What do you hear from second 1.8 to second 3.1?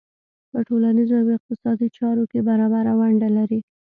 چارو کې برابره